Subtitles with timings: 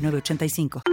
[0.00, 0.89] 3985.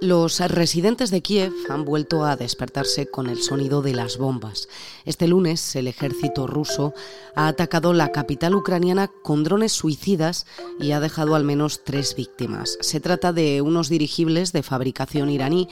[0.00, 4.68] Los residentes de Kiev han vuelto a despertarse con el sonido de las bombas.
[5.04, 6.94] Este lunes el ejército ruso
[7.34, 10.46] ha atacado la capital ucraniana con drones suicidas
[10.78, 12.78] y ha dejado al menos tres víctimas.
[12.80, 15.68] Se trata de unos dirigibles de fabricación iraní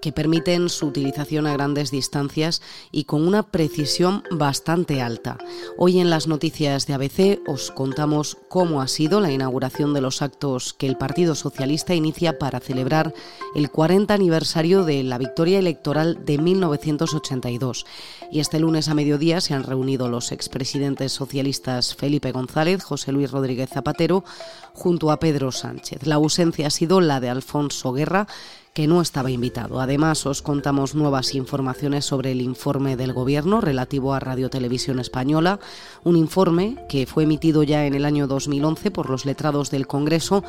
[0.00, 5.38] que permiten su utilización a grandes distancias y con una precisión bastante alta.
[5.76, 10.22] Hoy en las noticias de ABC os contamos cómo ha sido la inauguración de los
[10.22, 13.14] actos que el Partido Socialista inicia para celebrar
[13.54, 17.86] el 40 aniversario de la victoria electoral de 1982.
[18.30, 23.30] Y este lunes a mediodía se han reunido los expresidentes socialistas Felipe González, José Luis
[23.30, 24.24] Rodríguez Zapatero,
[24.72, 26.06] junto a Pedro Sánchez.
[26.06, 28.26] La ausencia ha sido la de Alfonso Guerra,
[28.74, 29.80] que no estaba invitado.
[29.80, 35.58] Además, os contamos nuevas informaciones sobre el informe del Gobierno relativo a Radio Televisión Española,
[36.04, 40.44] un informe que fue emitido ya en el año 2011 por los letrados del Congreso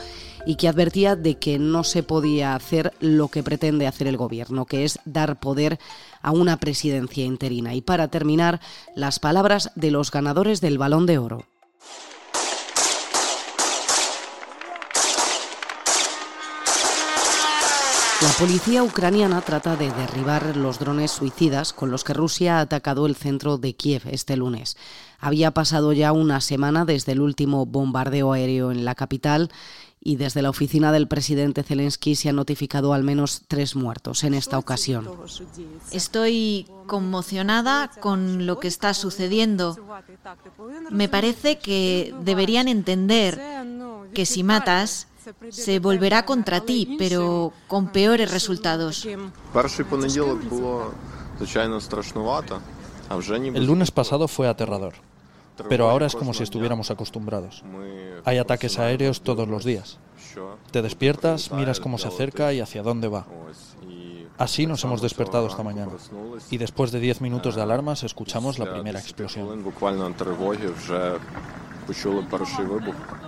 [0.45, 4.65] y que advertía de que no se podía hacer lo que pretende hacer el Gobierno,
[4.65, 5.79] que es dar poder
[6.21, 7.73] a una presidencia interina.
[7.73, 8.59] Y para terminar,
[8.95, 11.50] las palabras de los ganadores del Balón de Oro.
[18.21, 23.07] La policía ucraniana trata de derribar los drones suicidas con los que Rusia ha atacado
[23.07, 24.77] el centro de Kiev este lunes.
[25.19, 29.49] Había pasado ya una semana desde el último bombardeo aéreo en la capital
[29.99, 34.35] y desde la oficina del presidente Zelensky se han notificado al menos tres muertos en
[34.35, 35.09] esta ocasión.
[35.91, 39.77] Estoy conmocionada con lo que está sucediendo.
[40.91, 43.41] Me parece que deberían entender
[44.13, 45.07] que si matas,
[45.49, 49.07] se volverá contra ti, pero con peores resultados.
[53.53, 54.93] El lunes pasado fue aterrador,
[55.69, 57.63] pero ahora es como si estuviéramos acostumbrados.
[58.25, 59.99] Hay ataques aéreos todos los días.
[60.71, 63.25] Te despiertas, miras cómo se acerca y hacia dónde va.
[64.37, 65.91] Así nos hemos despertado esta mañana.
[66.49, 69.63] Y después de 10 minutos de alarmas escuchamos la primera explosión.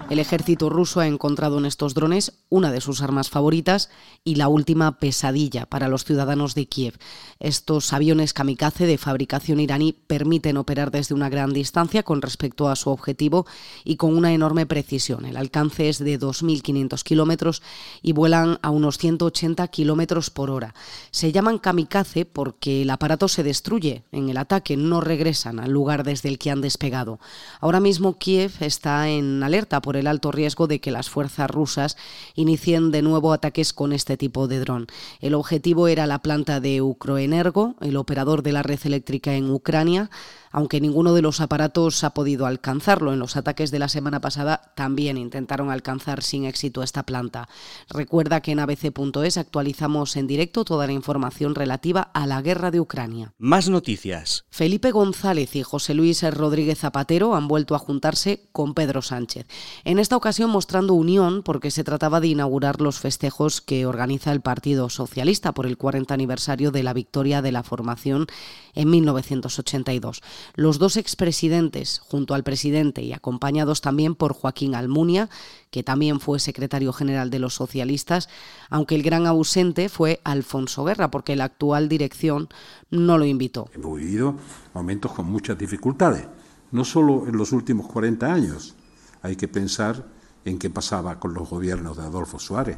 [0.09, 3.89] El ejército ruso ha encontrado en estos drones una de sus armas favoritas
[4.23, 6.97] y la última pesadilla para los ciudadanos de Kiev.
[7.39, 12.75] Estos aviones kamikaze de fabricación iraní permiten operar desde una gran distancia con respecto a
[12.75, 13.45] su objetivo
[13.83, 15.25] y con una enorme precisión.
[15.25, 17.61] El alcance es de 2.500 kilómetros
[18.01, 20.75] y vuelan a unos 180 kilómetros por hora.
[21.11, 26.03] Se llaman kamikaze porque el aparato se destruye en el ataque, no regresan al lugar
[26.03, 27.19] desde el que han despegado.
[27.61, 31.97] Ahora mismo Kiev está en alerta por el alto riesgo de que las fuerzas rusas
[32.35, 34.87] inicien de nuevo ataques con este tipo de dron.
[35.19, 40.09] El objetivo era la planta de Ukroenergo, el operador de la red eléctrica en Ucrania,
[40.51, 43.11] aunque ninguno de los aparatos ha podido alcanzarlo.
[43.11, 47.49] En los ataques de la semana pasada también intentaron alcanzar sin éxito esta planta.
[47.89, 52.79] Recuerda que en abc.es actualizamos en directo toda la información relativa a la guerra de
[52.79, 53.33] Ucrania.
[53.39, 54.45] Más noticias.
[54.51, 59.45] Felipe González y José Luis Rodríguez Zapatero han vuelto a juntarse con Pedro Sánchez.
[59.83, 64.41] En esta ocasión mostrando unión porque se trataba de inaugurar los festejos que organiza el
[64.41, 68.27] Partido Socialista por el 40 aniversario de la victoria de la formación
[68.73, 70.21] en 1982.
[70.55, 75.29] Los dos expresidentes, junto al presidente y acompañados también por Joaquín Almunia,
[75.69, 78.29] que también fue secretario general de los socialistas,
[78.69, 82.49] aunque el gran ausente fue Alfonso Guerra, porque la actual dirección
[82.89, 83.69] no lo invitó.
[83.73, 84.35] Hemos vivido
[84.73, 86.27] momentos con muchas dificultades,
[86.73, 88.75] no solo en los últimos 40 años.
[89.21, 90.05] Hay que pensar
[90.43, 92.77] en qué pasaba con los gobiernos de Adolfo Suárez,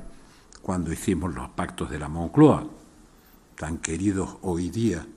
[0.62, 2.68] cuando hicimos los pactos de la Moncloa,
[3.58, 5.08] tan queridos hoy día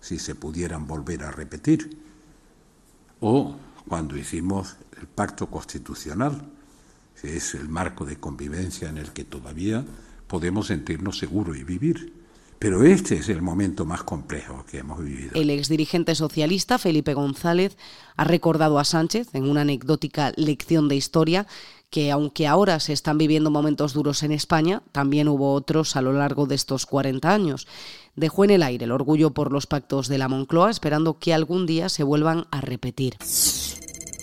[0.00, 1.98] si se pudieran volver a repetir,
[3.20, 3.56] o
[3.88, 6.42] cuando hicimos el pacto constitucional,
[7.20, 9.82] que es el marco de convivencia en el que todavía
[10.26, 12.15] podemos sentirnos seguros y vivir.
[12.66, 15.30] Pero este es el momento más complejo que hemos vivido.
[15.34, 17.76] El exdirigente socialista Felipe González
[18.16, 21.46] ha recordado a Sánchez en una anecdótica lección de historia
[21.90, 26.12] que aunque ahora se están viviendo momentos duros en España, también hubo otros a lo
[26.12, 27.68] largo de estos 40 años.
[28.16, 31.66] Dejó en el aire el orgullo por los pactos de la Moncloa, esperando que algún
[31.66, 33.14] día se vuelvan a repetir.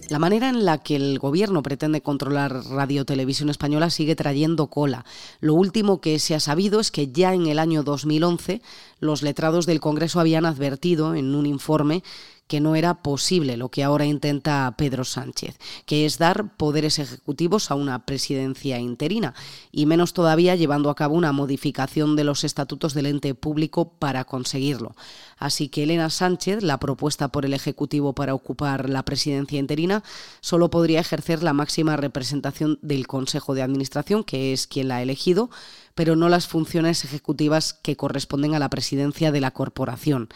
[0.09, 5.05] La manera en la que el gobierno pretende controlar Radio Televisión Española sigue trayendo cola.
[5.39, 8.61] Lo último que se ha sabido es que ya en el año 2011
[8.99, 12.03] los letrados del Congreso habían advertido en un informe
[12.47, 17.71] que no era posible lo que ahora intenta Pedro Sánchez, que es dar poderes ejecutivos
[17.71, 19.33] a una presidencia interina,
[19.71, 24.25] y menos todavía llevando a cabo una modificación de los estatutos del ente público para
[24.25, 24.95] conseguirlo.
[25.37, 30.03] Así que Elena Sánchez, la propuesta por el Ejecutivo para ocupar la presidencia interina,
[30.41, 35.01] solo podría ejercer la máxima representación del Consejo de Administración, que es quien la ha
[35.01, 35.49] elegido,
[35.95, 40.29] pero no las funciones ejecutivas que corresponden a la presidencia de la corporación.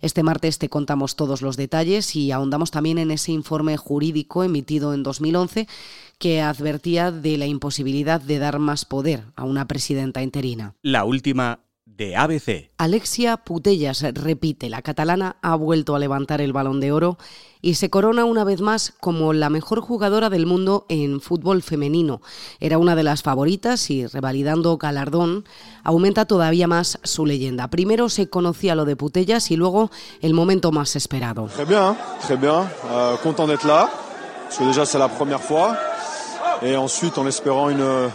[0.00, 4.94] Este martes te contamos todos los detalles y ahondamos también en ese informe jurídico emitido
[4.94, 5.66] en 2011
[6.18, 10.74] que advertía de la imposibilidad de dar más poder a una presidenta interina.
[10.82, 11.60] La última
[11.98, 12.70] de ABC.
[12.78, 17.18] Alexia Putellas repite, la catalana ha vuelto a levantar el balón de oro
[17.60, 22.22] y se corona una vez más como la mejor jugadora del mundo en fútbol femenino.
[22.60, 25.44] Era una de las favoritas y revalidando galardón
[25.82, 27.68] aumenta todavía más su leyenda.
[27.68, 29.90] Primero se conocía lo de Putellas y luego
[30.20, 31.48] el momento más esperado.
[31.48, 33.90] Très bien, très bien, uh, content d'être là,
[34.44, 35.76] parce que déjà c'est la première fois,
[36.62, 38.08] et ensuite en espérant une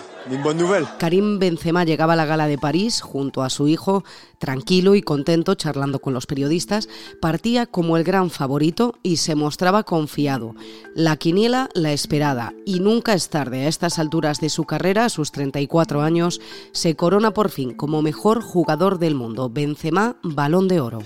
[0.99, 4.03] Karim Benzema llegaba a la gala de París junto a su hijo,
[4.39, 6.87] tranquilo y contento, charlando con los periodistas,
[7.21, 10.55] partía como el gran favorito y se mostraba confiado.
[10.95, 15.09] La quiniela, la esperada, y nunca es tarde a estas alturas de su carrera, a
[15.09, 16.39] sus 34 años,
[16.71, 19.49] se corona por fin como mejor jugador del mundo.
[19.49, 20.99] Benzema, balón de oro.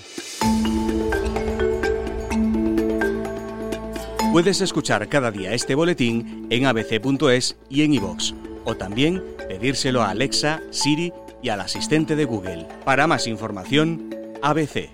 [4.32, 8.36] Puedes escuchar cada día este boletín en abc.es y en iVox
[8.68, 12.68] o también pedírselo a Alexa, Siri y al asistente de Google.
[12.84, 14.90] Para más información, ABC